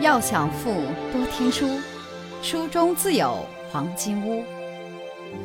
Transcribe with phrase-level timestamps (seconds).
[0.00, 0.72] 要想富，
[1.12, 1.78] 多听书，
[2.42, 4.44] 书中自有黄金屋。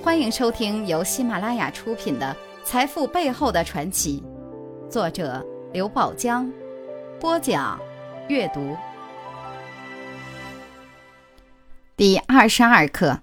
[0.04, 4.24] 欢迎收听由喜马拉雅出品的《财富背后的传奇》，
[4.92, 6.52] 作者刘宝江，
[7.20, 7.80] 播讲
[8.28, 8.76] 阅读。
[11.96, 13.20] 第二十二课，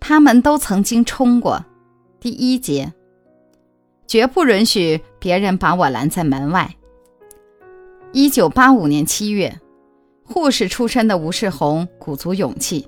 [0.00, 1.62] 他们都曾经冲过。
[2.20, 2.94] 第一节，
[4.06, 6.74] 绝不允许别人把我拦在门外。
[8.12, 9.60] 一九八五年七月。
[10.30, 12.86] 护士出身的吴世红鼓足勇气，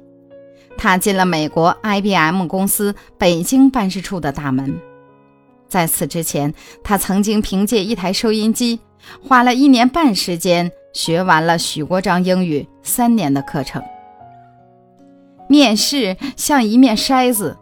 [0.77, 4.79] 踏进了美国 IBM 公司北京办事处的大门。
[5.67, 6.53] 在此之前，
[6.85, 8.79] 他曾经凭借一台收音机，
[9.27, 13.83] 花了一年半时间学完了许国璋英语三年的课程。
[15.49, 17.57] 面试像一面筛子，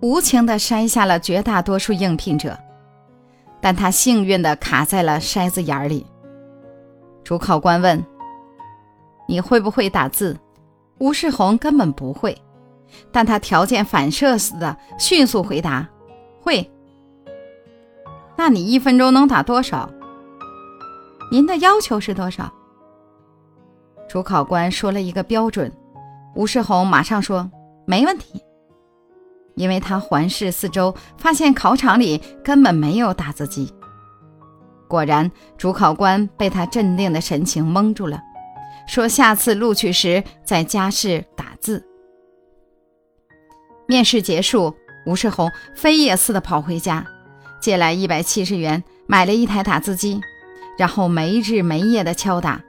[0.00, 2.56] 无情地筛下了绝大多数应聘者，
[3.60, 6.06] 但他幸运地卡在了筛子眼里。
[7.24, 8.02] 主考官问。
[9.28, 10.36] 你会不会打字？
[10.98, 12.36] 吴世红根本不会，
[13.12, 15.86] 但他条件反射似的迅速回答
[16.40, 16.68] ：“会。”
[18.36, 19.88] 那你一分钟能打多少？
[21.30, 22.50] 您的要求是多少？
[24.08, 25.70] 主考官说了一个标准，
[26.34, 27.50] 吴世红马上说
[27.86, 28.42] ：“没问题。”
[29.54, 33.70] 因为他环视四周，发现考场里根本没有打字机。
[34.86, 38.22] 果然，主考官被他镇定的神情蒙住了。
[38.88, 41.84] 说下次录取时在加试打字。
[43.86, 44.74] 面试结束，
[45.06, 47.06] 吴世红飞也似的跑回家，
[47.60, 50.20] 借来一百七十元买了一台打字机，
[50.78, 52.60] 然后没日没夜的敲打。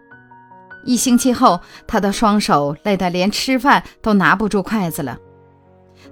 [0.85, 5.17] 一星期后，他的双手累得连吃饭都拿不住筷子了，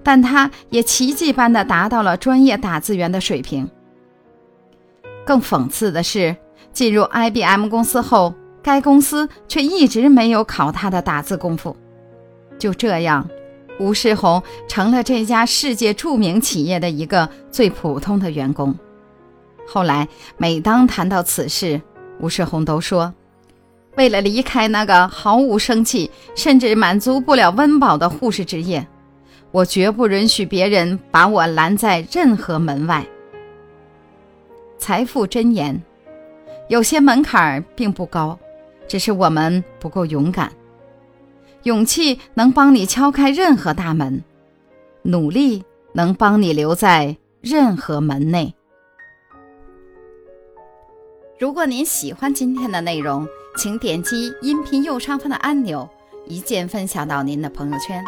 [0.03, 3.69] 但他也奇迹般的达到了专业打字员的水平。
[5.25, 6.35] 更讽刺的是，
[6.71, 8.33] 进入 IBM 公司后。
[8.67, 11.73] 该公司却一直没有考他的打字功夫。
[12.59, 13.25] 就这样，
[13.79, 18.75] 吴世红成了这家世界著名企业的一个最普通的员工。
[19.65, 20.05] 后来，
[20.35, 21.81] 每当谈到此事，
[22.19, 23.13] 吴世红都说
[23.95, 28.85] ：“为了离开那个毫无生气，甚至满足不了温饱的护士职业，
[29.51, 33.05] 我绝不允许别人把我拦在任何门外。”
[34.77, 35.81] 财富箴言：
[36.67, 38.37] 有些门槛并不高。
[38.87, 40.51] 只是我们不够勇敢，
[41.63, 44.23] 勇气能帮你敲开任何大门，
[45.01, 48.53] 努力能帮你留在任何门内。
[51.39, 53.27] 如果您喜欢今天的内容，
[53.57, 55.87] 请点击音频右上方的按钮，
[56.25, 58.03] 一键分享到您的朋友圈。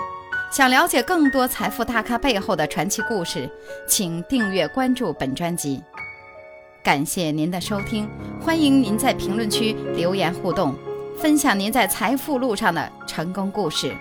[0.51, 3.47] 想了解更多财富大咖背后的传奇故事，
[3.87, 5.79] 请订阅关注本专辑。
[6.89, 8.09] 感谢您的收听，
[8.41, 10.73] 欢迎您在评论区留言互动，
[11.19, 13.93] 分享您在财富路上的成功故事。